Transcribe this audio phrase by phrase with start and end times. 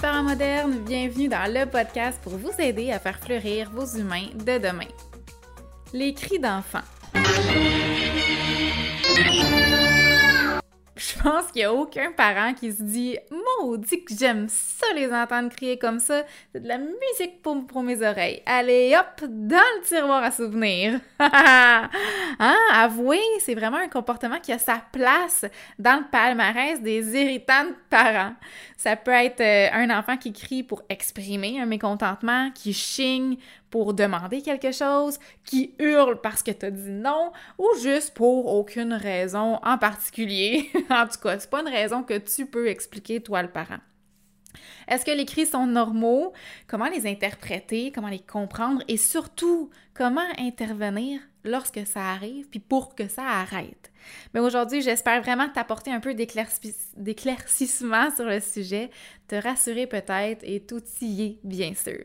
[0.00, 4.58] parents modernes, bienvenue dans le podcast pour vous aider à faire fleurir vos humains de
[4.58, 4.88] demain.
[5.94, 6.80] Les cris d'enfants.
[10.96, 13.16] Je pense qu'il n'y a aucun parent qui se dit
[13.60, 18.06] Maudit que j'aime ça les entendre crier comme ça, c'est de la musique pour, mes
[18.06, 18.42] oreilles.
[18.46, 21.00] Allez hop, dans le tiroir à souvenirs.
[21.18, 25.44] hein, avouez, c'est vraiment un comportement qui a sa place
[25.78, 28.34] dans le palmarès des irritants parents.
[28.76, 33.36] Ça peut être euh, un enfant qui crie pour exprimer un mécontentement, qui chigne
[33.70, 38.92] pour demander quelque chose, qui hurle parce que t'as dit non, ou juste pour aucune
[38.92, 40.70] raison en particulier.
[40.90, 43.78] en tout cas, c'est pas une raison que tu peux expliquer, toi, le parent.
[44.88, 46.32] Est-ce que les cris sont normaux?
[46.66, 47.92] Comment les interpréter?
[47.92, 48.82] Comment les comprendre?
[48.88, 53.90] Et surtout, comment intervenir lorsque ça arrive, puis pour que ça arrête?
[54.32, 58.90] Mais aujourd'hui, j'espère vraiment t'apporter un peu d'éclaircissement sur le sujet,
[59.26, 62.04] te rassurer peut-être et t'outiller, bien sûr.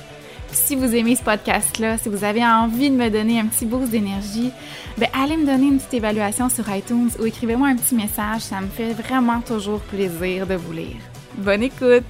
[0.53, 3.91] Si vous aimez ce podcast-là, si vous avez envie de me donner un petit boost
[3.91, 4.51] d'énergie,
[4.97, 8.61] ben allez me donner une petite évaluation sur iTunes ou écrivez-moi un petit message, ça
[8.61, 11.01] me fait vraiment toujours plaisir de vous lire.
[11.37, 12.03] Bonne écoute!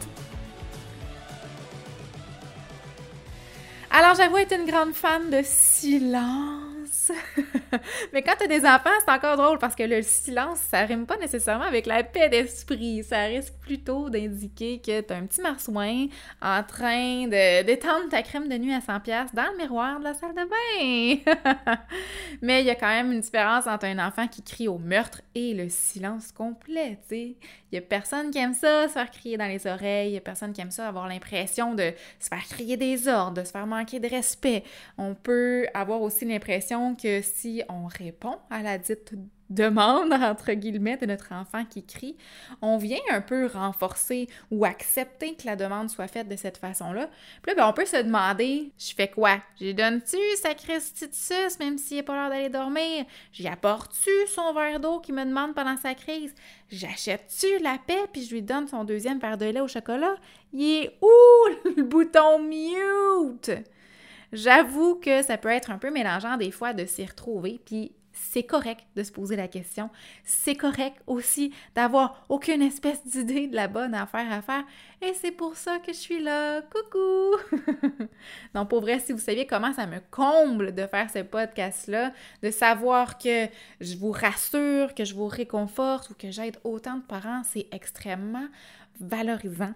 [3.91, 6.70] Alors j'avoue être une grande fan de silence
[8.13, 11.05] Mais quand tu as des enfants, c'est encore drôle parce que le silence, ça rime
[11.05, 13.03] pas nécessairement avec la paix d'esprit.
[13.03, 16.07] Ça risque plutôt d'indiquer que tu as un petit marsouin
[16.41, 20.13] en train de d'étendre ta crème de nuit à 100$ dans le miroir de la
[20.13, 21.77] salle de bain.
[22.41, 25.21] Mais il y a quand même une différence entre un enfant qui crie au meurtre
[25.35, 27.35] et le silence complet, tu sais.
[27.71, 30.11] Il y a personne qui aime ça, se faire crier dans les oreilles.
[30.11, 33.41] Il y a personne qui aime ça, avoir l'impression de se faire crier des ordres,
[33.41, 34.63] de se faire manquer de respect.
[34.97, 39.13] On peut avoir aussi l'impression que si on répond à la dite
[39.51, 42.17] demande, entre guillemets, de notre enfant qui crie,
[42.61, 47.09] on vient un peu renforcer ou accepter que la demande soit faite de cette façon-là.
[47.41, 49.37] Puis là, ben, on peut se demander, je fais quoi?
[49.59, 50.51] J'y donne-tu sa
[51.11, 53.05] sus, même s'il n'est pas l'heure d'aller dormir?
[53.33, 56.33] J'y apporte-tu son verre d'eau qu'il me demande pendant sa crise?
[56.69, 60.15] J'achète-tu la paix puis je lui donne son deuxième verre de lait au chocolat?
[60.53, 63.51] Il est où le bouton mute?
[64.33, 68.43] J'avoue que ça peut être un peu mélangeant des fois de s'y retrouver, puis c'est
[68.43, 69.89] correct de se poser la question.
[70.23, 74.63] C'est correct aussi d'avoir aucune espèce d'idée de la bonne affaire à faire.
[75.01, 76.61] Et c'est pour ça que je suis là.
[76.61, 77.57] Coucou!
[78.53, 82.13] Donc, pour vrai, si vous saviez comment ça me comble de faire ce podcast-là,
[82.43, 83.47] de savoir que
[83.79, 88.47] je vous rassure, que je vous réconforte ou que j'aide autant de parents, c'est extrêmement
[88.99, 89.73] valorisant.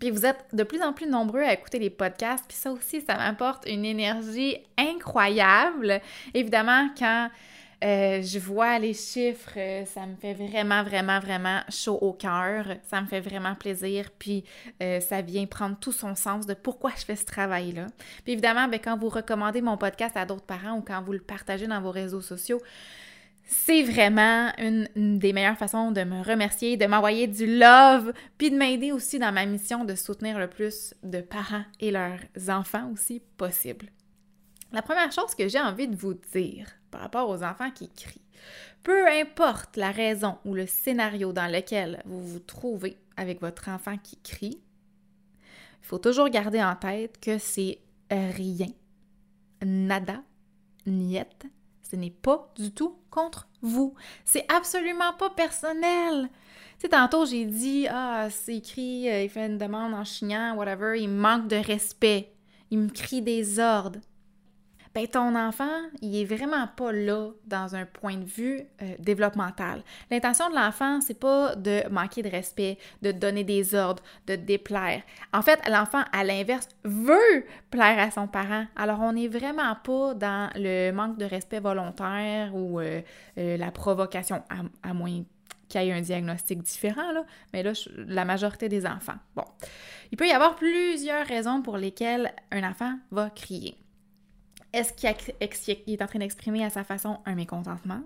[0.00, 3.02] Puis vous êtes de plus en plus nombreux à écouter les podcasts, puis ça aussi,
[3.02, 6.00] ça m'apporte une énergie incroyable.
[6.34, 7.28] Évidemment, quand
[7.82, 12.66] euh, je vois les chiffres, euh, ça me fait vraiment, vraiment, vraiment chaud au cœur.
[12.84, 14.10] Ça me fait vraiment plaisir.
[14.18, 14.44] Puis
[14.82, 17.88] euh, ça vient prendre tout son sens de pourquoi je fais ce travail-là.
[18.24, 21.20] Puis évidemment, ben, quand vous recommandez mon podcast à d'autres parents ou quand vous le
[21.20, 22.60] partagez dans vos réseaux sociaux,
[23.44, 28.56] c'est vraiment une, des meilleures façons de me remercier, de m'envoyer du love, puis de
[28.56, 33.20] m'aider aussi dans ma mission de soutenir le plus de parents et leurs enfants aussi
[33.36, 33.86] possible.
[34.70, 38.20] La première chose que j'ai envie de vous dire par rapport aux enfants qui crient,
[38.84, 43.96] peu importe la raison ou le scénario dans lequel vous vous trouvez avec votre enfant
[43.98, 44.60] qui crie,
[45.80, 47.80] il faut toujours garder en tête que c'est
[48.10, 48.68] rien,
[49.64, 50.22] nada,
[50.86, 51.46] niette,
[51.82, 53.94] Ce n'est pas du tout contre vous.
[54.24, 56.28] C'est absolument pas personnel.
[56.78, 60.56] Tu sais, tantôt, j'ai dit, ah, c'est écrit, euh, il fait une demande en chignant,
[60.56, 62.32] whatever, il manque de respect.
[62.70, 64.00] Il me crie des ordres
[64.94, 69.82] ben ton enfant, il est vraiment pas là dans un point de vue euh, développemental.
[70.10, 75.02] L'intention de l'enfant, c'est pas de manquer de respect, de donner des ordres, de déplaire.
[75.32, 78.66] En fait, l'enfant, à l'inverse, veut plaire à son parent.
[78.76, 83.00] Alors, on n'est vraiment pas dans le manque de respect volontaire ou euh,
[83.38, 84.42] euh, la provocation,
[84.82, 85.22] à, moins
[85.68, 87.24] qu'il y ait un diagnostic différent, là.
[87.54, 89.16] mais là, la majorité des enfants.
[89.34, 89.44] Bon,
[90.10, 93.78] il peut y avoir plusieurs raisons pour lesquelles un enfant va crier.
[94.72, 98.00] Est-ce qu'il est en train d'exprimer à sa façon un mécontentement?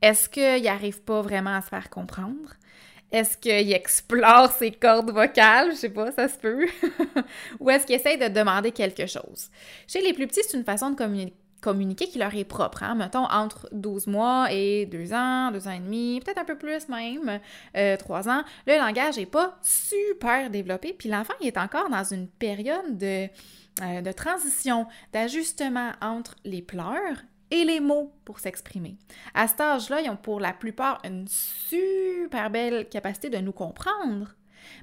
[0.00, 2.56] Est-ce qu'il n'arrive pas vraiment à se faire comprendre?
[3.12, 5.72] Est-ce qu'il explore ses cordes vocales?
[5.72, 6.66] Je sais pas, ça se peut.
[7.60, 9.50] Ou est-ce qu'il essaie de demander quelque chose?
[9.86, 10.96] Chez les plus petits, c'est une façon de
[11.60, 12.82] communiquer qui leur est propre.
[12.82, 12.94] Hein?
[12.94, 16.88] Mettons, entre 12 mois et 2 ans, 2 ans et demi, peut-être un peu plus
[16.88, 17.38] même,
[17.76, 22.28] euh, 3 ans, le langage n'est pas super développé, puis l'enfant est encore dans une
[22.28, 23.28] période de
[23.80, 28.96] euh, de transition, d'ajustement entre les pleurs et les mots pour s'exprimer.
[29.34, 34.34] À cet âge-là, ils ont pour la plupart une super belle capacité de nous comprendre.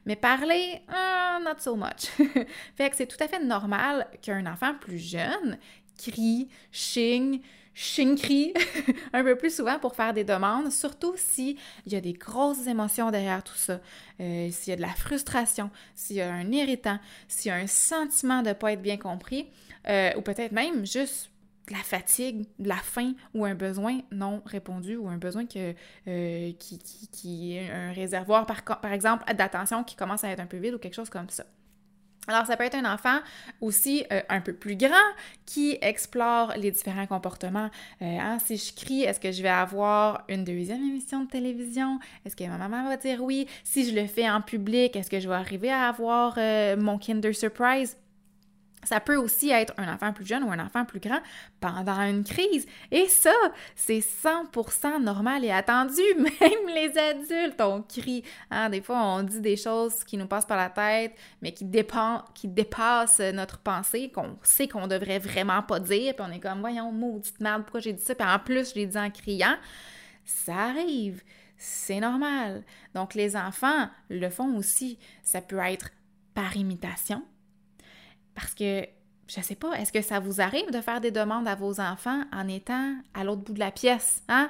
[0.05, 2.07] Mais parler, uh, not so much.
[2.75, 5.57] fait que c'est tout à fait normal qu'un enfant plus jeune
[5.97, 7.41] crie, chigne,
[7.79, 8.53] chincri
[9.13, 13.09] un peu plus souvent pour faire des demandes, surtout s'il y a des grosses émotions
[13.09, 13.79] derrière tout ça.
[14.19, 16.99] Euh, s'il y a de la frustration, s'il y a un irritant,
[17.29, 19.47] s'il y a un sentiment de ne pas être bien compris,
[19.87, 21.31] euh, ou peut-être même juste
[21.69, 26.51] de la fatigue, de la faim ou un besoin non répondu ou un besoin euh,
[26.59, 30.47] qui, qui, qui, est un réservoir, par, par exemple, d'attention qui commence à être un
[30.47, 31.45] peu vide ou quelque chose comme ça.
[32.29, 33.17] Alors, ça peut être un enfant
[33.59, 34.89] aussi euh, un peu plus grand
[35.47, 37.71] qui explore les différents comportements.
[38.03, 41.97] Euh, hein, si je crie, est-ce que je vais avoir une deuxième émission de télévision?
[42.23, 43.47] Est-ce que ma maman va dire oui?
[43.63, 46.99] Si je le fais en public, est-ce que je vais arriver à avoir euh, mon
[46.99, 47.97] Kinder Surprise?
[48.83, 51.19] Ça peut aussi être un enfant plus jeune ou un enfant plus grand
[51.59, 52.65] pendant une crise.
[52.91, 53.33] Et ça,
[53.75, 56.01] c'est 100% normal et attendu.
[56.15, 58.23] Même les adultes, on crie.
[58.49, 58.69] Hein?
[58.69, 61.65] Des fois, on dit des choses qui nous passent par la tête, mais qui,
[62.33, 66.15] qui dépassent notre pensée, qu'on sait qu'on devrait vraiment pas dire.
[66.15, 68.15] Puis on est comme, voyons, maudite merde, pourquoi j'ai dit ça?
[68.15, 69.57] Puis en plus, je l'ai dit en criant.
[70.23, 71.21] Ça arrive.
[71.57, 72.63] C'est normal.
[72.95, 74.97] Donc, les enfants le font aussi.
[75.21, 75.89] Ça peut être
[76.33, 77.23] par imitation
[78.39, 78.87] parce que,
[79.27, 82.23] je sais pas, est-ce que ça vous arrive de faire des demandes à vos enfants
[82.31, 84.23] en étant à l'autre bout de la pièce?
[84.29, 84.49] Hein?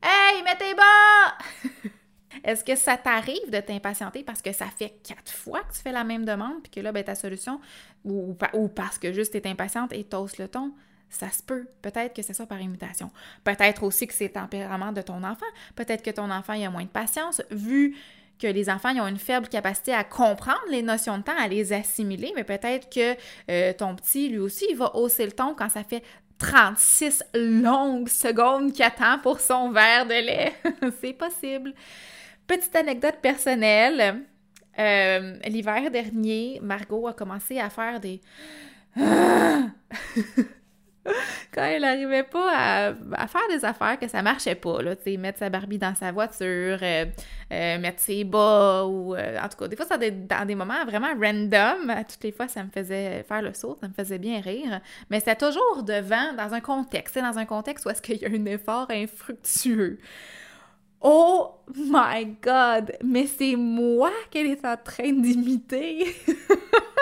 [0.00, 1.90] Hey, mettez bas!
[2.44, 5.90] Est-ce que ça t'arrive de t'impatienter parce que ça fait quatre fois que tu fais
[5.90, 7.60] la même demande, puis que là, ben, ta solution,
[8.04, 8.36] ou,
[8.74, 10.72] parce que juste tu es impatiente et t'oses le ton,
[11.10, 11.66] ça se peut.
[11.82, 13.10] Peut-être que c'est ça par imitation.
[13.42, 15.46] Peut-être aussi que c'est le tempérament de ton enfant.
[15.74, 17.96] Peut-être que ton enfant a moins de patience, vu
[18.38, 21.72] que les enfants ont une faible capacité à comprendre les notions de temps, à les
[21.72, 23.16] assimiler, mais peut-être que
[23.50, 26.02] euh, ton petit, lui aussi, il va hausser le ton quand ça fait
[26.38, 30.54] 36 longues secondes qu'il attend pour son verre de lait.
[31.00, 31.74] C'est possible.
[32.46, 34.22] Petite anecdote personnelle.
[34.78, 38.20] Euh, l'hiver dernier, Margot a commencé à faire des...
[41.54, 45.38] quand elle n'arrivait pas à, faire des affaires que ça marchait pas, là, tu mettre
[45.38, 47.04] sa Barbie dans sa voiture, euh,
[47.52, 50.84] euh, mettre ses bas, ou euh, en tout cas, des fois, ça dans des moments
[50.84, 51.94] vraiment random.
[52.08, 55.20] Toutes les fois, ça me faisait faire le saut, ça me faisait bien rire, mais
[55.20, 58.46] c'était toujours devant, dans un contexte, dans un contexte où est-ce qu'il y a un
[58.46, 59.98] effort infructueux.
[61.00, 62.96] Oh my God!
[63.04, 66.06] Mais c'est moi qu'elle est en train d'imiter!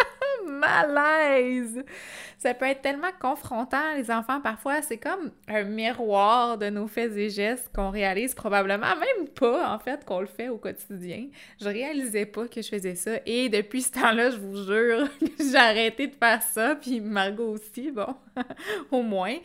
[2.38, 7.16] Ça peut être tellement confrontant, les enfants, parfois, c'est comme un miroir de nos faits
[7.16, 11.26] et gestes qu'on réalise probablement même pas, en fait, qu'on le fait au quotidien.
[11.61, 15.09] Je réalisais pas que je faisais ça, et depuis ce temps-là, je vous jure
[15.40, 18.14] j'ai arrêté de faire ça, puis Margot aussi, bon,
[18.90, 19.37] au moins.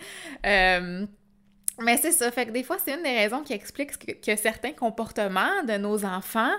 [0.46, 1.06] Euh,
[1.80, 4.74] mais c'est ça, fait que des fois, c'est une des raisons qui explique que certains
[4.74, 6.54] comportements de nos enfants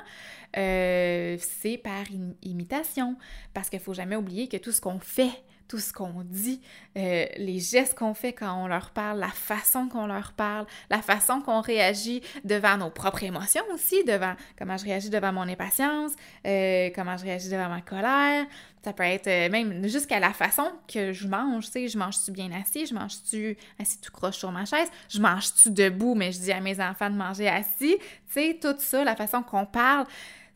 [0.57, 2.05] euh, c'est par
[2.43, 3.17] imitation.
[3.55, 5.43] Parce qu'il faut jamais oublier que tout ce qu'on fait,
[5.73, 6.61] tout ce qu'on dit,
[6.99, 11.01] euh, les gestes qu'on fait quand on leur parle, la façon qu'on leur parle, la
[11.01, 16.13] façon qu'on réagit devant nos propres émotions aussi, devant comment je réagis devant mon impatience,
[16.47, 18.45] euh, comment je réagis devant ma colère.
[18.85, 22.51] Ça peut être même jusqu'à la façon que je mange, tu sais, je mange-tu bien
[22.53, 26.53] assis, je mange-tu assis tout croche sur ma chaise, je mange-tu debout, mais je dis
[26.53, 30.07] à mes enfants de manger assis, tu sais, tout ça, la façon qu'on parle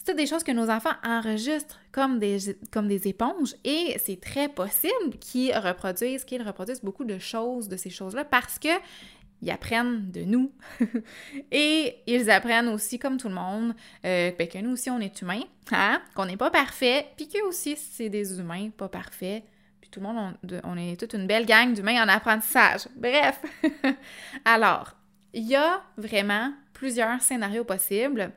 [0.07, 4.49] c'est des choses que nos enfants enregistrent comme des, comme des éponges et c'est très
[4.49, 8.69] possible qu'ils reproduisent, qu'ils reproduisent beaucoup de choses de ces choses-là parce que
[9.43, 10.53] ils apprennent de nous
[11.51, 15.21] et ils apprennent aussi, comme tout le monde, euh, ben, que nous aussi, on est
[15.21, 16.01] humains, hein?
[16.15, 19.43] qu'on n'est pas parfait, puis qu'eux aussi, c'est des humains pas parfaits.
[19.81, 22.89] Puis tout le monde, on, est toute une belle gang d'humains en apprentissage.
[22.97, 23.43] Bref.
[24.45, 24.95] Alors,
[25.35, 28.33] il y a vraiment plusieurs scénarios possibles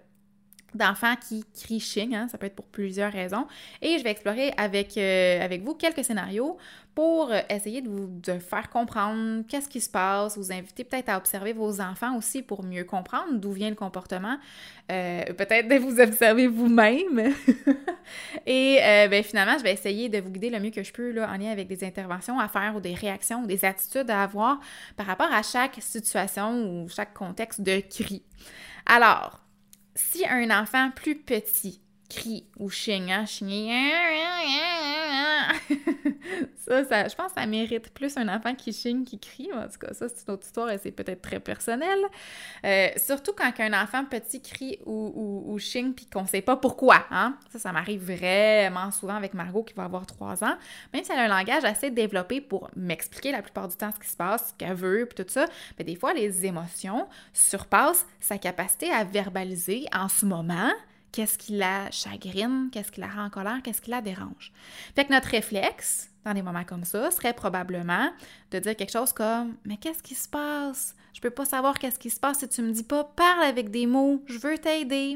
[0.73, 3.47] d'enfants qui crient ching, hein, ça peut être pour plusieurs raisons.
[3.81, 6.57] Et je vais explorer avec, euh, vous quelques scénarios
[6.95, 11.17] pour euh, essayer de vous faire comprendre qu'est-ce qui se passe, vous inviter peut-être à
[11.17, 14.37] observer vos enfants aussi pour mieux comprendre d'où vient le comportement,
[14.91, 17.33] euh, peut-être de vous observer vous-même.
[18.45, 21.29] Et ben, finalement, je vais essayer de vous guider le mieux que je peux là,
[21.31, 24.59] en lien avec des interventions à faire ou des réactions ou des attitudes à avoir
[24.97, 28.23] par rapport à chaque situation ou chaque contexte de cri.
[28.85, 29.39] Alors,
[29.99, 33.25] si un enfant plus petit crie ou chigne, hein,
[36.57, 39.49] ça, ça, je pense que ça mérite plus un enfant qui chigne, qui crie.
[39.53, 41.99] En tout cas, ça, c'est une autre histoire et c'est peut-être très personnel.
[42.65, 47.05] Euh, surtout quand un enfant petit crie ou, ou, chigne puis qu'on sait pas pourquoi.
[47.11, 47.35] Hein?
[47.51, 50.55] Ça, ça m'arrive vraiment souvent avec Margot qui va avoir trois ans.
[50.93, 53.99] Même si elle a un langage assez développé pour m'expliquer la plupart du temps ce
[53.99, 55.45] qui se passe, ce qu'elle veut, puis tout ça,
[55.77, 60.71] mais des fois, les émotions surpassent sa capacité à verbaliser en ce moment
[61.11, 64.51] qu'est-ce qui la chagrine, qu'est-ce qui la rend en colère, qu'est-ce qui la dérange.
[64.95, 68.11] Fait que notre réflexe, dans des moments comme ça, serait probablement
[68.51, 70.95] de dire quelque chose comme Mais qu'est-ce qui se passe?
[71.13, 73.71] Je peux pas savoir qu'est-ce qui se passe si tu me dis pas, parle avec
[73.71, 75.15] des mots, je veux t'aider.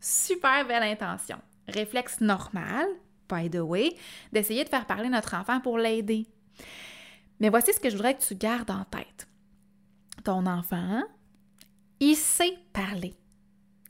[0.00, 1.38] Super belle intention.
[1.68, 2.86] Réflexe normal,
[3.28, 3.96] by the way,
[4.32, 6.26] d'essayer de faire parler notre enfant pour l'aider.
[7.40, 9.26] Mais voici ce que je voudrais que tu gardes en tête.
[10.24, 11.02] Ton enfant,
[12.00, 13.14] il sait parler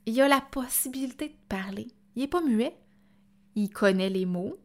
[0.07, 1.87] il a la possibilité de parler.
[2.15, 2.75] Il n'est pas muet.
[3.55, 4.57] Il connaît les mots.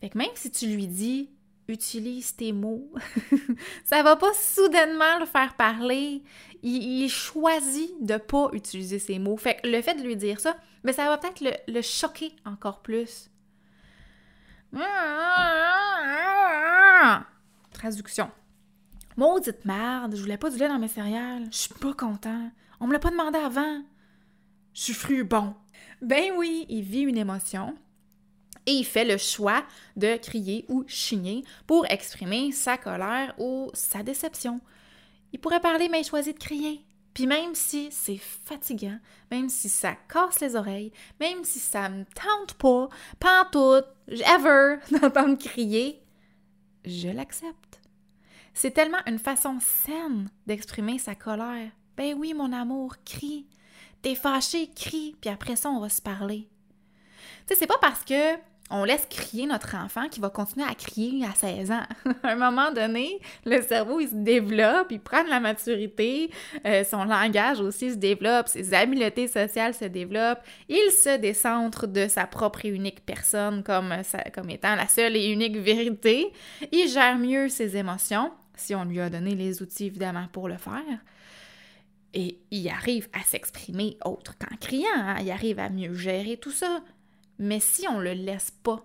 [0.00, 1.30] Fait que même si tu lui dis
[1.68, 2.90] utilise tes mots,
[3.84, 6.22] ça va pas soudainement le faire parler.
[6.62, 9.36] Il, choisit de pas utiliser ses mots.
[9.36, 11.82] Fait que le fait de lui dire ça, mais ben, ça va peut-être le, le
[11.82, 13.30] choquer encore plus.
[17.72, 18.30] Traduction.
[19.16, 21.48] Maudite merde, je voulais pas du lait dans mes céréales.
[21.50, 22.50] Je suis pas content.
[22.80, 23.82] On me l'a pas demandé avant.
[24.74, 25.54] Je suis fru bon.
[26.02, 27.76] Ben oui, il vit une émotion
[28.66, 29.64] et il fait le choix
[29.96, 34.60] de crier ou chigner pour exprimer sa colère ou sa déception.
[35.32, 36.84] Il pourrait parler, mais il choisit de crier.
[37.14, 38.98] Puis même si c'est fatigant,
[39.30, 42.88] même si ça casse les oreilles, même si ça me tente pas,
[43.20, 46.02] pantoute, ever, d'entendre crier,
[46.84, 47.80] je l'accepte.
[48.52, 51.70] C'est tellement une façon saine d'exprimer sa colère.
[51.96, 53.46] Ben oui, mon amour, crie.
[54.04, 56.46] T'es fâché, crie, puis après ça, on va se parler.
[57.46, 58.34] Tu sais, c'est pas parce que
[58.70, 61.84] on laisse crier notre enfant qui va continuer à crier à 16 ans.
[62.22, 66.30] à un moment donné, le cerveau, il se développe, il prend de la maturité,
[66.66, 72.06] euh, son langage aussi se développe, ses habiletés sociales se développent, il se décentre de
[72.06, 73.94] sa propre et unique personne comme,
[74.34, 76.30] comme étant la seule et unique vérité,
[76.72, 80.58] il gère mieux ses émotions, si on lui a donné les outils évidemment pour le
[80.58, 81.00] faire
[82.14, 85.16] et il arrive à s'exprimer autre qu'en criant, hein.
[85.20, 86.82] il arrive à mieux gérer tout ça.
[87.38, 88.82] Mais si on le laisse pas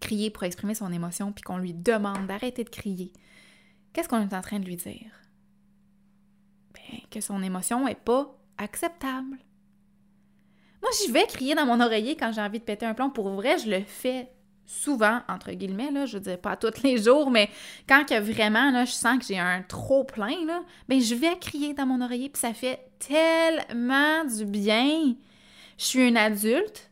[0.00, 3.12] crier pour exprimer son émotion, puis qu'on lui demande d'arrêter de crier,
[3.92, 5.12] qu'est-ce qu'on est en train de lui dire?
[6.74, 9.38] Ben, que son émotion est pas acceptable.
[10.82, 13.10] Moi, j'y vais crier dans mon oreiller quand j'ai envie de péter un plomb.
[13.10, 14.33] Pour vrai, je le fais
[14.66, 17.48] souvent, entre guillemets, je veux dire pas tous les jours, mais
[17.88, 21.38] quand que vraiment, là, je sens que j'ai un trop plein, là, ben, je vais
[21.38, 25.14] crier dans mon oreiller, puis ça fait tellement du bien.
[25.78, 26.90] Je suis une adulte,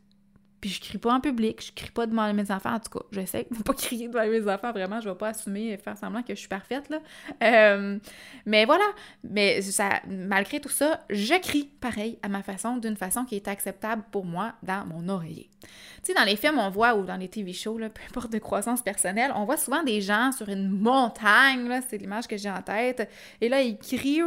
[0.63, 3.05] puis je crie pas en public, je crie pas devant mes enfants, en tout cas,
[3.11, 6.23] j'essaie de pas crier devant mes enfants, vraiment, je vais pas assumer et faire semblant
[6.23, 7.01] que je suis parfaite, là.
[7.43, 7.99] Euh,
[8.47, 8.85] mais voilà,
[9.25, 13.49] mais ça, malgré tout ça, je crie pareil, à ma façon, d'une façon qui est
[13.49, 15.51] acceptable pour moi dans mon oreiller.
[15.63, 15.69] Tu
[16.05, 18.39] sais, dans les films, on voit, ou dans les TV shows, là, peu importe de
[18.39, 22.51] croissance personnelle, on voit souvent des gens sur une montagne, là, c'est l'image que j'ai
[22.51, 24.23] en tête, et là, ils crient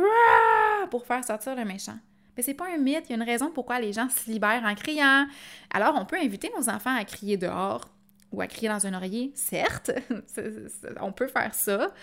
[0.91, 1.97] pour faire sortir le méchant.
[2.35, 4.63] Mais c'est pas un mythe, il y a une raison pourquoi les gens se libèrent
[4.65, 5.27] en criant.
[5.73, 7.85] Alors, on peut inviter nos enfants à crier dehors
[8.31, 9.91] ou à crier dans un oreiller, certes,
[11.01, 11.93] on peut faire ça,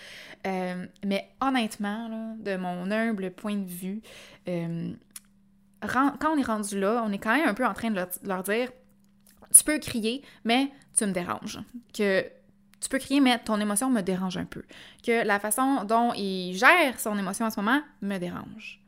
[0.47, 4.01] euh, mais honnêtement, de mon humble point de vue,
[4.47, 4.93] euh,
[5.87, 8.43] quand on est rendu là, on est quand même un peu en train de leur,
[8.43, 8.69] dire,
[9.55, 11.59] tu peux crier, mais tu me déranges.
[11.93, 12.23] Que
[12.79, 14.63] tu peux crier, mais ton émotion me dérange un peu.
[15.05, 18.82] Que la façon dont il gère son émotion en ce moment me dérange.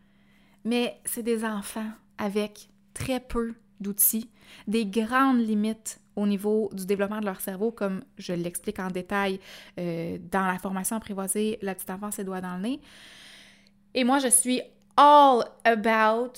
[0.65, 4.29] Mais c'est des enfants avec très peu d'outils,
[4.67, 9.39] des grandes limites au niveau du développement de leur cerveau, comme je l'explique en détail
[9.79, 12.81] euh, dans la formation apprivoisée La petite enfance ses doigts dans le nez.
[13.93, 14.62] Et moi, je suis
[14.98, 16.34] all about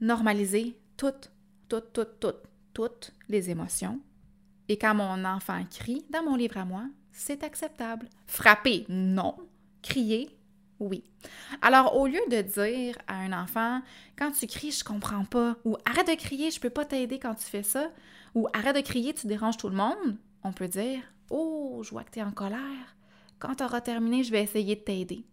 [0.00, 1.30] normaliser toutes,
[1.68, 2.42] toutes, toutes, toutes,
[2.74, 4.00] toutes les émotions.
[4.68, 8.08] Et quand mon enfant crie, dans mon livre à moi, c'est acceptable.
[8.26, 9.34] Frapper, non.
[9.82, 10.28] Crier,
[10.80, 11.04] oui.
[11.62, 13.82] Alors, au lieu de dire à un enfant,
[14.16, 17.34] quand tu cries, je comprends pas, ou arrête de crier, je peux pas t'aider quand
[17.34, 17.90] tu fais ça,
[18.34, 22.04] ou arrête de crier, tu déranges tout le monde, on peut dire, oh, je vois
[22.04, 22.96] que tu es en colère.
[23.38, 25.24] Quand tu auras terminé, je vais essayer de t'aider.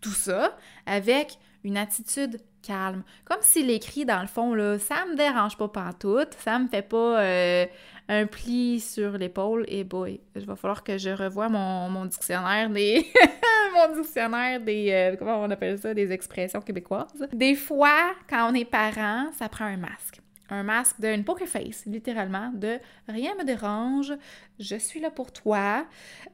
[0.00, 3.02] Tout ça avec une attitude calme.
[3.24, 6.68] Comme si les cris, dans le fond, là, ça me dérange pas pantoute, ça me
[6.68, 7.66] fait pas euh,
[8.08, 9.64] un pli sur l'épaule.
[9.68, 13.06] Et boy, il va falloir que je revoie mon, dictionnaire des...
[13.74, 14.90] mon dictionnaire des...
[14.90, 15.92] Euh, comment on appelle ça?
[15.92, 17.26] Des expressions québécoises.
[17.32, 20.11] Des fois, quand on est parent, ça prend un masque
[20.52, 22.78] un masque d'une poker face, littéralement, de
[23.08, 24.12] rien me dérange,
[24.58, 25.86] je suis là pour toi,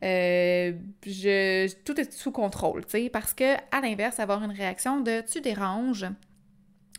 [0.02, 0.72] euh,
[1.06, 5.40] je, tout est sous contrôle, tu parce que à l'inverse, avoir une réaction de tu
[5.40, 6.06] déranges,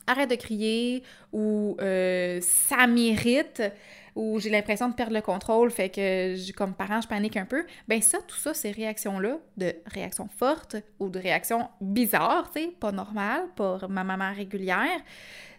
[0.07, 3.61] arrête de crier ou euh, ça m'irrite
[4.19, 7.65] ou j'ai l'impression de perdre le contrôle, fait que comme parent, je panique un peu.
[7.87, 12.67] Ben ça, tout ça, ces réactions-là, de réactions fortes ou de réactions bizarres, tu sais,
[12.81, 14.99] pas normales, pas ma maman régulière,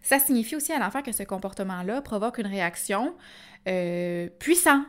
[0.02, 3.14] ça signifie aussi à l'enfant que ce comportement-là provoque une réaction
[3.67, 4.85] euh, puissante,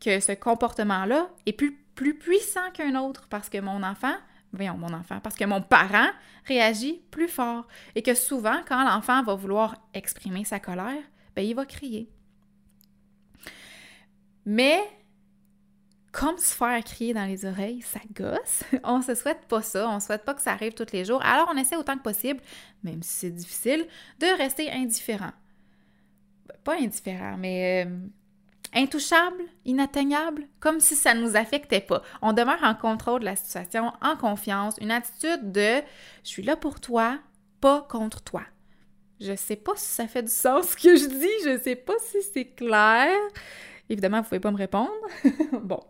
[0.00, 4.14] que ce comportement-là est plus, plus puissant qu'un autre parce que mon enfant,
[4.52, 6.08] voyons, mon enfant, parce que mon parent
[6.46, 11.02] réagit plus fort et que souvent, quand l'enfant va vouloir exprimer sa colère,
[11.34, 12.08] ben, il va crier.
[14.50, 14.80] Mais
[16.10, 18.64] comme se faire crier dans les oreilles, ça gosse.
[18.82, 21.22] on se souhaite pas ça, on souhaite pas que ça arrive tous les jours.
[21.22, 22.40] Alors on essaie autant que possible,
[22.82, 23.86] même si c'est difficile,
[24.20, 25.32] de rester indifférent.
[26.64, 27.98] Pas indifférent, mais euh,
[28.72, 32.02] intouchable, inatteignable, comme si ça ne nous affectait pas.
[32.22, 35.82] On demeure en contrôle de la situation, en confiance, une attitude de
[36.24, 37.18] je suis là pour toi,
[37.60, 38.44] pas contre toi.
[39.20, 41.96] Je sais pas si ça fait du sens ce que je dis, je sais pas
[42.00, 43.12] si c'est clair.
[43.90, 44.90] Évidemment, vous pouvez pas me répondre.
[45.62, 45.80] bon,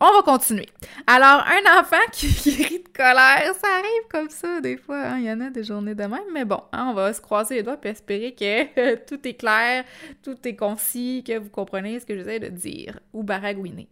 [0.00, 0.66] on va continuer.
[1.06, 5.00] Alors, un enfant qui, rit de colère, ça arrive comme ça des fois.
[5.00, 5.18] Hein.
[5.18, 7.56] Il y en a des journées de même, mais bon, hein, on va se croiser
[7.56, 9.84] les doigts et espérer que tout est clair,
[10.22, 13.88] tout est concis, que vous comprenez ce que j'essaie de dire ou baragouiner.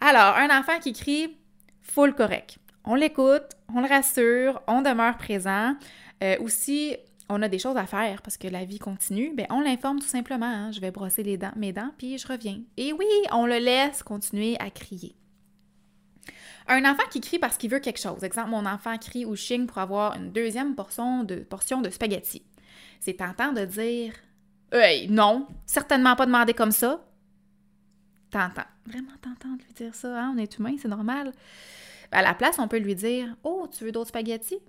[0.00, 1.36] Alors, un enfant qui crie
[1.82, 2.58] full correct.
[2.84, 5.76] On l'écoute, on le rassure, on demeure présent.
[6.22, 6.96] Euh, aussi,
[7.32, 10.06] on a des choses à faire parce que la vie continue, ben on l'informe tout
[10.06, 10.46] simplement.
[10.46, 10.72] Hein.
[10.72, 12.60] je vais brosser les dents, mes dents, puis je reviens.
[12.76, 15.16] Et oui, on le laisse continuer à crier.
[16.68, 18.22] Un enfant qui crie parce qu'il veut quelque chose.
[18.22, 21.46] Exemple, mon enfant crie ou chigne pour avoir une deuxième portion de,
[21.90, 22.42] spaghetti.
[23.00, 24.14] C'est tentant de dire
[24.70, 27.04] Hey, non, certainement pas demander comme ça.
[28.30, 28.62] Tentant.
[28.86, 30.32] Vraiment tentant de lui dire ça, hein?
[30.34, 31.32] On est humain, c'est normal.
[32.10, 34.60] À la place, on peut lui dire Oh, tu veux d'autres spaghettis?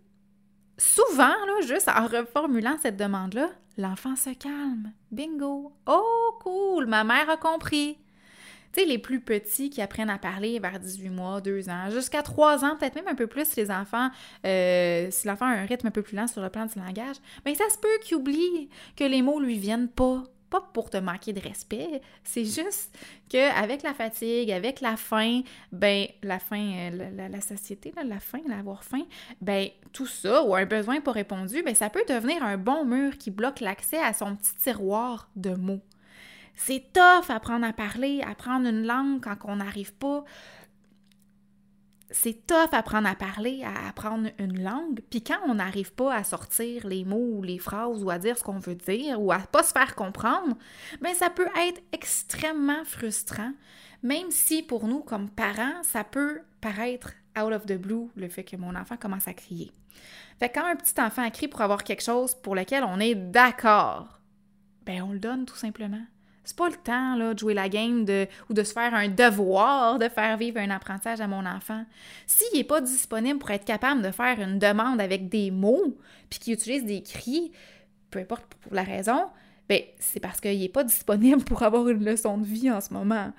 [0.83, 4.91] Souvent, là, juste en reformulant cette demande-là, l'enfant se calme.
[5.11, 5.71] Bingo!
[5.87, 6.85] Oh, cool!
[6.85, 7.97] Ma mère a compris.
[8.73, 12.23] Tu sais, les plus petits qui apprennent à parler vers 18 mois, 2 ans, jusqu'à
[12.23, 14.09] 3 ans, peut-être même un peu plus si les enfants,
[14.45, 17.17] euh, si l'enfant a un rythme un peu plus lent sur le plan du langage,
[17.45, 20.97] mais ça se peut qu'il oublie que les mots lui viennent pas pas pour te
[20.97, 22.95] manquer de respect, c'est juste
[23.27, 28.41] qu'avec la fatigue, avec la faim, ben la faim, euh, la, la, satiété, la faim,
[28.47, 29.01] l'avoir faim,
[29.41, 33.17] ben tout ça, ou un besoin pas répondu, ben ça peut devenir un bon mur
[33.17, 35.81] qui bloque l'accès à son petit tiroir de mots.
[36.53, 40.23] C'est tough apprendre à parler, apprendre une langue quand on n'arrive pas
[42.13, 45.01] c'est tough apprendre à parler, à apprendre une langue.
[45.09, 48.37] Puis quand on n'arrive pas à sortir les mots ou les phrases ou à dire
[48.37, 50.55] ce qu'on veut dire ou à pas se faire comprendre,
[51.01, 53.51] bien ça peut être extrêmement frustrant,
[54.03, 58.43] même si pour nous comme parents, ça peut paraître out of the blue le fait
[58.43, 59.71] que mon enfant commence à crier.
[60.39, 63.15] Fait que quand un petit enfant crie pour avoir quelque chose pour lequel on est
[63.15, 64.19] d'accord,
[64.85, 66.05] ben on le donne tout simplement.
[66.43, 68.05] C'est pas le temps de jouer la game
[68.49, 71.85] ou de se faire un devoir de faire vivre un apprentissage à mon enfant.
[72.27, 75.97] S'il n'est pas disponible pour être capable de faire une demande avec des mots,
[76.29, 77.51] puis qu'il utilise des cris,
[78.11, 79.27] peu importe pour la raison,
[79.69, 82.93] ben c'est parce qu'il n'est pas disponible pour avoir une leçon de vie en ce
[82.93, 83.31] moment.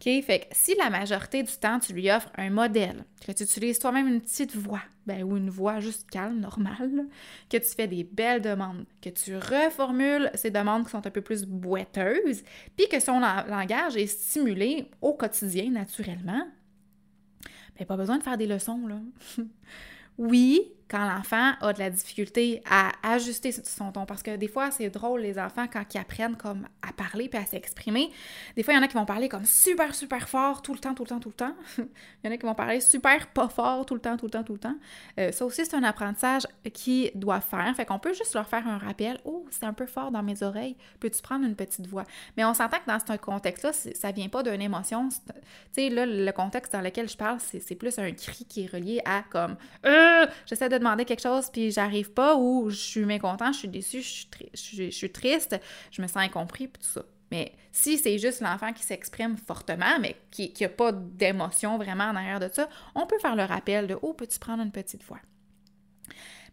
[0.00, 0.22] OK?
[0.22, 3.78] Fait que si la majorité du temps, tu lui offres un modèle, que tu utilises
[3.78, 7.06] toi-même une petite voix, ben, ou une voix juste calme, normale,
[7.50, 11.20] que tu fais des belles demandes, que tu reformules ces demandes qui sont un peu
[11.20, 12.42] plus boiteuses,
[12.76, 16.46] puis que son langage est stimulé au quotidien naturellement,
[17.78, 19.00] ben, pas besoin de faire des leçons, là.
[20.18, 24.06] oui, quand l'enfant a de la difficulté à ajuster son ton.
[24.06, 27.38] Parce que des fois, c'est drôle, les enfants, quand ils apprennent comme à parler puis
[27.38, 28.10] à s'exprimer,
[28.56, 30.80] des fois, il y en a qui vont parler comme super, super fort tout le
[30.80, 31.54] temps, tout le temps, tout le temps.
[31.78, 31.84] il
[32.24, 34.42] y en a qui vont parler super pas fort tout le temps, tout le temps,
[34.42, 34.76] tout le temps.
[35.18, 36.42] Euh, ça aussi, c'est un apprentissage
[36.74, 37.72] qui doit faire.
[37.76, 39.20] Fait qu'on peut juste leur faire un rappel.
[39.24, 40.76] Oh, c'est un peu fort dans mes oreilles.
[40.98, 42.04] Peux-tu prendre une petite voix?
[42.36, 45.08] Mais on s'entend que dans ce contexte-là, ça vient pas d'une émotion.
[45.08, 45.32] Tu
[45.72, 49.00] sais, là, le contexte dans lequel je parle, c'est plus un cri qui est relié
[49.04, 53.52] à comme euh, j'essaie de demander quelque chose puis j'arrive pas ou je suis mécontent,
[53.52, 55.58] je suis déçu, je suis, je, suis triste,
[55.92, 57.04] je me sens incompris puis tout ça.
[57.30, 62.16] Mais si c'est juste l'enfant qui s'exprime fortement, mais qui n'a pas d'émotion vraiment en
[62.16, 65.20] arrière de ça, on peut faire le rappel de Oh, peux-tu prendre une petite voix?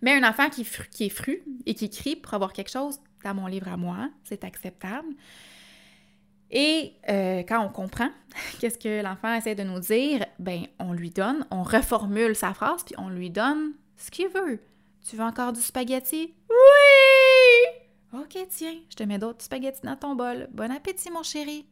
[0.02, 3.34] Mais un enfant qui, qui est fru et qui crie pour avoir quelque chose, dans
[3.34, 5.08] mon livre à moi, c'est acceptable.
[6.50, 8.10] Et euh, quand on comprend
[8.60, 12.84] qu'est-ce que l'enfant essaie de nous dire, ben on lui donne, on reformule sa phrase,
[12.84, 14.60] puis on lui donne ce qu'il veut.
[15.07, 16.33] Tu veux encore du spaghetti?
[16.49, 16.57] Oui!
[18.13, 20.47] Ok, tiens, je te mets d'autres spaghettis dans ton bol.
[20.51, 21.65] Bon appétit, mon chéri.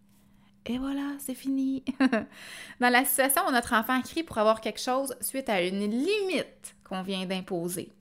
[0.66, 1.84] Et voilà, c'est fini.
[2.80, 6.76] dans la situation où notre enfant crie pour avoir quelque chose suite à une limite
[6.84, 7.92] qu'on vient d'imposer,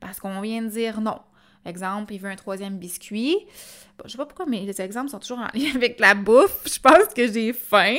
[0.00, 1.18] parce qu'on vient de dire non,
[1.66, 3.36] Exemple, il veut un troisième biscuit.
[3.98, 6.62] Bon, je sais pas pourquoi, mais les exemples sont toujours en lien avec la bouffe.
[6.66, 7.96] Je pense que j'ai faim.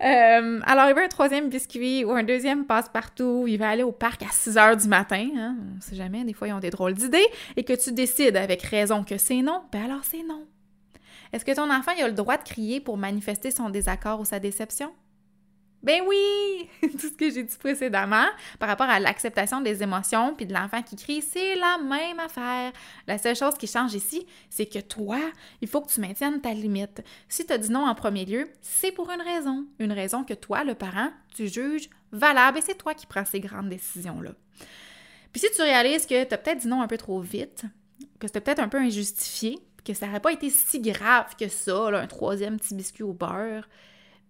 [0.00, 3.46] Euh, alors, il veut un troisième biscuit ou un deuxième passe-partout.
[3.48, 5.28] Il va aller au parc à 6 heures du matin.
[5.36, 5.56] Hein?
[5.76, 7.26] On sait jamais, des fois, ils ont des drôles d'idées.
[7.56, 10.46] Et que tu décides avec raison que c'est non, ben alors c'est non.
[11.32, 14.38] Est-ce que ton enfant a le droit de crier pour manifester son désaccord ou sa
[14.38, 14.92] déception?
[15.82, 16.68] Ben oui!
[16.92, 18.26] Tout ce que j'ai dit précédemment
[18.58, 22.72] par rapport à l'acceptation des émotions puis de l'enfant qui crie, c'est la même affaire.
[23.06, 25.18] La seule chose qui change ici, c'est que toi,
[25.60, 27.02] il faut que tu maintiennes ta limite.
[27.28, 29.66] Si tu as dit non en premier lieu, c'est pour une raison.
[29.80, 33.40] Une raison que toi, le parent, tu juges valable et c'est toi qui prends ces
[33.40, 34.32] grandes décisions-là.
[35.32, 37.64] Puis si tu réalises que tu as peut-être dit non un peu trop vite,
[38.20, 41.88] que c'était peut-être un peu injustifié, que ça n'aurait pas été si grave que ça,
[41.88, 43.68] un troisième petit biscuit au beurre,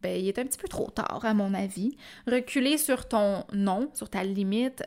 [0.03, 1.97] ben, il est un petit peu trop tard, à mon avis.
[2.27, 4.83] Reculer sur ton non, sur ta limite,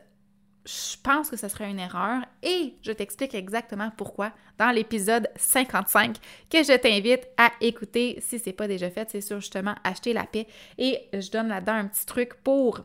[0.66, 2.24] je pense que ce serait une erreur.
[2.44, 6.18] Et je t'explique exactement pourquoi dans l'épisode 55
[6.50, 8.18] que je t'invite à écouter.
[8.22, 10.48] Si c'est pas déjà fait, c'est sur justement acheter la paix.
[10.78, 12.84] Et je donne là-dedans un petit truc pour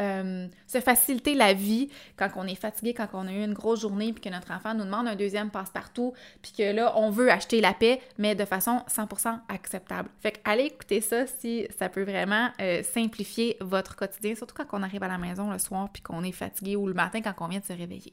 [0.00, 3.80] euh, se faciliter la vie quand on est fatigué, quand on a eu une grosse
[3.80, 7.30] journée, puis que notre enfant nous demande un deuxième passe-partout, puis que là, on veut
[7.30, 10.08] acheter la paix, mais de façon 100% acceptable.
[10.20, 14.66] Fait que allez écouter ça si ça peut vraiment euh, simplifier votre quotidien, surtout quand
[14.78, 17.34] on arrive à la maison le soir, puis qu'on est fatigué, ou le matin quand
[17.40, 18.12] on vient de se réveiller.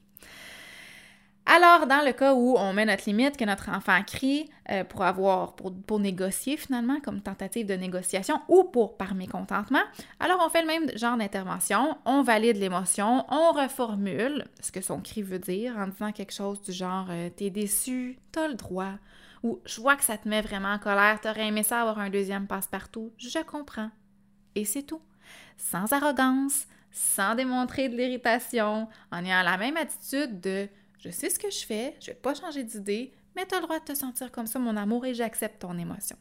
[1.54, 5.02] Alors, dans le cas où on met notre limite, que notre enfant crie euh, pour
[5.02, 9.82] avoir, pour, négocier finalement, comme tentative de négociation, ou pour par mécontentement,
[10.22, 15.02] alors on fait le même genre d'intervention, on valide l'émotion, on reformule ce que son
[15.02, 18.94] cri veut dire en disant quelque chose du genre euh, T'es déçu, t'as le droit,
[19.44, 22.10] ou Je vois que ça te met vraiment en colère, t'aurais aimé ça avoir un
[22.10, 23.92] deuxième passe-partout, je comprends.
[24.56, 25.02] Et c'est tout.
[25.58, 30.70] Sans arrogance, sans démontrer de l'irritation, en ayant la même attitude de
[31.02, 33.66] je sais ce que je fais, je vais pas changer d'idée, mais tu as le
[33.66, 36.18] droit de te sentir comme ça, mon amour, et j'accepte ton émotion.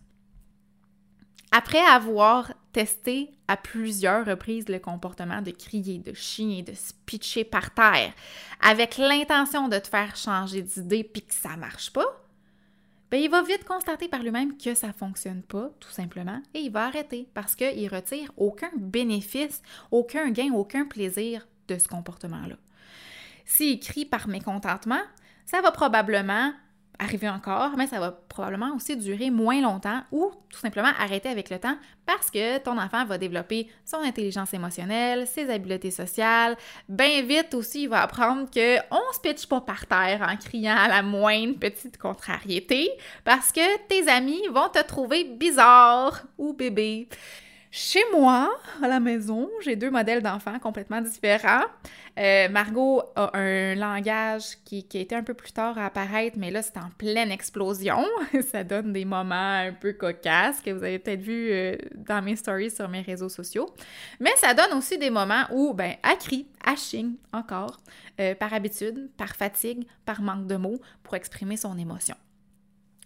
[1.53, 7.45] Après avoir testé à plusieurs reprises le comportement de crier, de chier, de se pitcher
[7.45, 8.13] par terre,
[8.61, 12.07] avec l'intention de te faire changer d'idée puis que ça marche pas,
[13.11, 16.71] ben il va vite constater par lui-même que ça fonctionne pas, tout simplement, et il
[16.71, 22.57] va arrêter parce qu'il retire aucun bénéfice, aucun gain, aucun plaisir de ce comportement-là.
[23.51, 25.01] S'il crie par mécontentement,
[25.45, 26.53] ça va probablement
[27.01, 31.51] arriver encore, mais ça va probablement aussi durer moins longtemps ou tout simplement arrêter avec
[31.51, 36.57] le temps parce que ton enfant va développer son intelligence émotionnelle, ses habiletés sociales.
[36.89, 40.77] Bien vite aussi, il va apprendre que on se pitche pas par terre en criant
[40.77, 42.89] à la moindre petite contrariété
[43.25, 47.09] parce que tes amis vont te trouver bizarre ou bébé.
[47.73, 48.51] Chez moi,
[48.83, 51.63] à la maison, j'ai deux modèles d'enfants complètement différents.
[52.19, 56.51] Euh, Margot a un langage qui, a été un peu plus tard à apparaître, mais
[56.51, 58.05] là, c'est en pleine explosion.
[58.51, 62.35] Ça donne des moments un peu cocasses que vous avez peut-être vu euh, dans mes
[62.35, 63.73] stories sur mes réseaux sociaux.
[64.19, 67.79] Mais ça donne aussi des moments où, ben, elle crie, elle chigne encore,
[68.21, 72.17] euh, par habitude, par fatigue, par manque de mots, pour exprimer son émotion.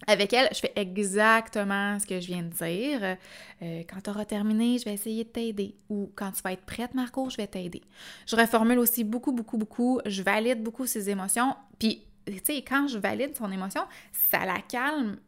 [0.07, 3.17] Avec elle, je fais exactement ce que je viens de dire.
[3.63, 5.75] Euh, quand tu auras terminé, je vais essayer de t'aider.
[5.89, 7.83] Ou quand tu vas être prête, Marco, je vais t'aider.
[8.27, 10.01] Je reformule aussi beaucoup, beaucoup, beaucoup.
[10.07, 11.55] Je valide beaucoup ses émotions.
[11.79, 15.19] Puis, tu sais, quand je valide son émotion, ça la calme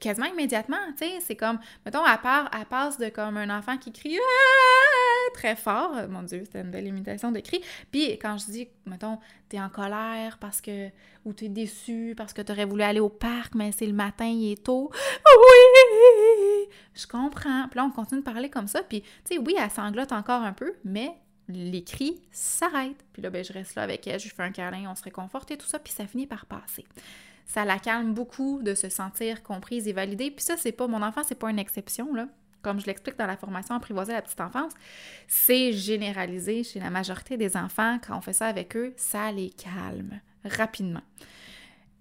[0.00, 3.76] quasiment immédiatement, tu sais, c'est comme, mettons, à part, elle passe de comme un enfant
[3.76, 5.94] qui crie ah, très fort.
[6.08, 7.60] Mon Dieu, c'était une belle imitation de cri.
[7.90, 10.88] Puis quand je dis, mettons, t'es en colère parce que.
[11.24, 14.52] ou t'es déçu parce que t'aurais voulu aller au parc, mais c'est le matin, il
[14.52, 14.90] est tôt.
[14.92, 16.68] Oui!
[16.94, 17.68] Je comprends.
[17.68, 18.82] Puis là, on continue de parler comme ça.
[18.82, 21.12] Puis, tu sais, oui, elle sanglote encore un peu, mais
[21.48, 23.04] les cris s'arrêtent.
[23.12, 25.02] Puis là, ben, je reste là avec elle, je lui fais un câlin, on se
[25.02, 26.84] réconforte et tout ça, puis ça finit par passer.
[27.46, 30.30] Ça la calme beaucoup de se sentir comprise et validée.
[30.30, 32.08] Puis ça, c'est pas mon enfant, c'est pas une exception.
[32.62, 34.72] Comme je l'explique dans la formation apprivoiser la petite enfance,
[35.28, 37.98] c'est généralisé chez la majorité des enfants.
[38.04, 41.02] Quand on fait ça avec eux, ça les calme rapidement.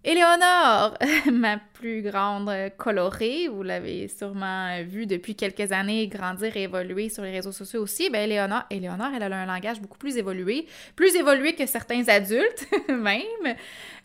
[0.07, 0.99] Éléonore,
[1.31, 7.23] ma plus grande colorée, vous l'avez sûrement vu depuis quelques années grandir et évoluer sur
[7.23, 8.11] les réseaux sociaux aussi.
[8.11, 12.67] Ben Éléonore, Éléonore, elle a un langage beaucoup plus évolué, plus évolué que certains adultes
[12.89, 13.55] même,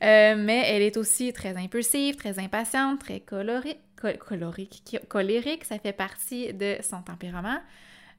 [0.03, 3.79] euh, mais elle est aussi très impulsive, très impatiente, très colorée,
[4.27, 7.59] colorique, colérique, ça fait partie de son tempérament.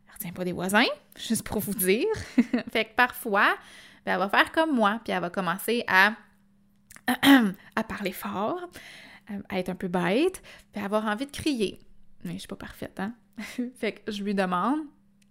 [0.07, 0.85] Elle retient pas des voisins,
[1.17, 2.05] juste pour vous dire.
[2.71, 3.55] fait que parfois,
[4.05, 6.13] ben, elle va faire comme moi, puis elle va commencer à
[7.75, 8.69] à parler fort,
[9.31, 11.79] euh, à être un peu bête, puis avoir envie de crier.
[12.23, 13.13] Mais je suis pas parfaite, hein?
[13.79, 14.79] fait que je lui demande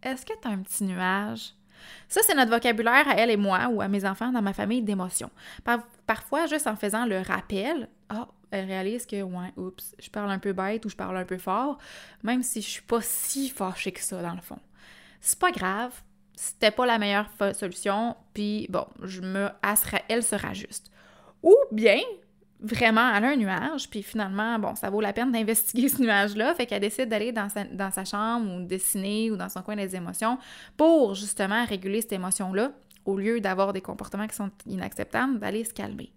[0.02, 1.54] Est-ce que tu as un petit nuage?
[2.08, 4.82] Ça, c'est notre vocabulaire à elle et moi ou à mes enfants dans ma famille
[4.82, 5.30] d'émotions.
[6.06, 10.38] parfois, juste en faisant le rappel, oh, elle réalise que, ouais, oups, je parle un
[10.38, 11.78] peu bête ou je parle un peu fort,
[12.22, 14.58] même si je suis pas si fâchée que ça, dans le fond.
[15.20, 15.92] C'est pas grave,
[16.34, 19.50] c'était pas la meilleure solution, puis bon, je me,
[20.08, 20.90] elle sera juste.
[21.42, 22.00] Ou bien,
[22.60, 26.54] vraiment, elle a un nuage, puis finalement, bon, ça vaut la peine d'investiguer ce nuage-là,
[26.54, 30.38] fait qu'elle décide d'aller dans sa, chambre ou dessiner ou dans son coin des émotions
[30.76, 32.72] pour justement réguler cette émotion-là,
[33.04, 36.12] au lieu d'avoir des comportements qui sont inacceptables, d'aller se calmer.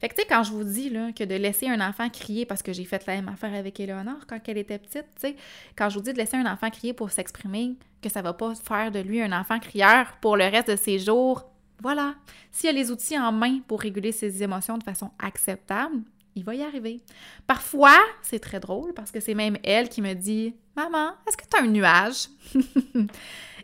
[0.00, 2.46] Fait que, tu sais, quand je vous dis là, que de laisser un enfant crier,
[2.46, 5.36] parce que j'ai fait la même affaire avec Eleonore quand elle était petite, tu sais,
[5.76, 8.54] quand je vous dis de laisser un enfant crier pour s'exprimer, que ça va pas
[8.54, 11.44] faire de lui un enfant crieur pour le reste de ses jours,
[11.82, 12.14] voilà.
[12.50, 16.02] S'il a les outils en main pour réguler ses émotions de façon acceptable,
[16.36, 17.00] il va y arriver.
[17.46, 21.44] Parfois, c'est très drôle parce que c'est même elle qui me dit Maman, est-ce que
[21.50, 22.28] tu as un nuage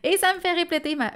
[0.03, 1.13] Et ça me fait refléter ma,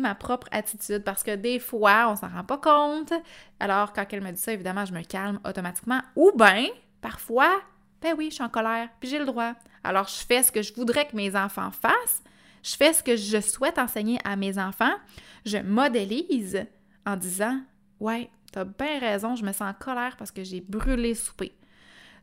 [0.00, 3.12] ma propre attitude parce que des fois, on s'en rend pas compte.
[3.58, 6.00] Alors, quand elle me dit ça, évidemment, je me calme automatiquement.
[6.14, 6.68] Ou bien,
[7.00, 7.60] parfois,
[8.00, 9.54] ben oui, je suis en colère, puis j'ai le droit.
[9.82, 12.22] Alors, je fais ce que je voudrais que mes enfants fassent,
[12.62, 14.94] je fais ce que je souhaite enseigner à mes enfants,
[15.44, 16.64] je modélise
[17.06, 17.60] en disant
[18.00, 21.52] Ouais, t'as bien raison, je me sens en colère parce que j'ai brûlé souper.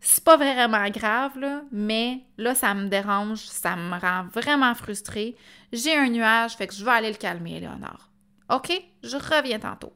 [0.01, 5.35] C'est pas vraiment grave, là, mais là, ça me dérange, ça me rend vraiment frustrée.
[5.73, 8.09] J'ai un nuage, fait que je vais aller le calmer, Léonore.
[8.49, 8.71] OK,
[9.03, 9.93] je reviens tantôt.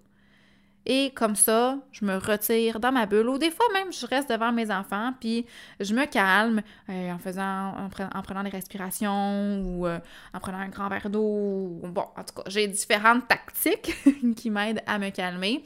[0.86, 3.30] Et comme ça, je me retire dans ma bulle.
[3.30, 5.46] Ou des fois même, je reste devant mes enfants, puis
[5.80, 10.00] je me calme euh, en faisant, en, prenant des respirations ou euh,
[10.34, 11.80] en prenant un grand verre d'eau.
[11.84, 13.94] Bon, en tout cas, j'ai différentes tactiques
[14.36, 15.64] qui m'aident à me calmer.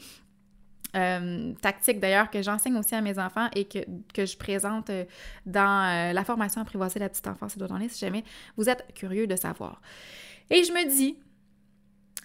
[0.96, 3.80] Euh, tactiques d'ailleurs que j'enseigne aussi à mes enfants et que,
[4.14, 4.90] que je présente
[5.44, 8.24] dans la formation apprivoiser la petite enfance et d'autres si jamais
[8.56, 9.82] vous êtes curieux de savoir.
[10.48, 11.18] Et je me dis,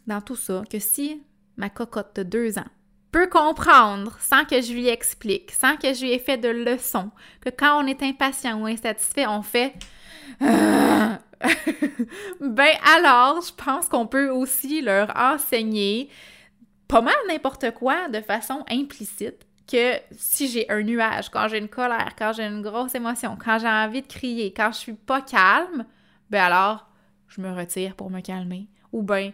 [0.08, 1.24] dans tout ça, que si
[1.58, 2.70] ma cocotte de deux ans
[3.14, 7.12] peut comprendre sans que je lui explique, sans que je lui ai fait de leçons,
[7.40, 9.74] que quand on est impatient ou insatisfait, on fait
[10.42, 11.20] ben
[12.96, 16.10] alors, je pense qu'on peut aussi leur enseigner
[16.88, 21.70] pas mal n'importe quoi de façon implicite que si j'ai un nuage, quand j'ai une
[21.70, 25.22] colère, quand j'ai une grosse émotion, quand j'ai envie de crier, quand je suis pas
[25.22, 25.86] calme,
[26.30, 26.88] ben alors
[27.28, 28.68] je me retire pour me calmer.
[28.92, 29.34] Ou ben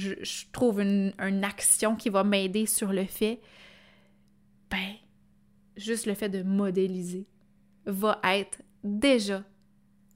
[0.00, 1.12] je, trouve une,
[1.44, 3.40] action qui va m'aider sur le fait,
[4.70, 4.94] ben,
[5.76, 7.26] juste le fait de modéliser
[7.86, 9.44] va être déjà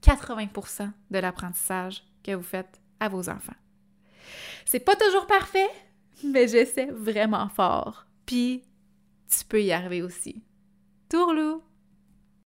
[0.02, 3.54] 80% de l'apprentissage que vous faites à vos enfants.
[4.64, 5.68] C'est pas toujours parfait,
[6.24, 8.06] mais j'essaie vraiment fort.
[8.26, 8.62] Puis,
[9.28, 10.42] tu peux y arriver aussi.
[11.08, 11.62] Tourlou!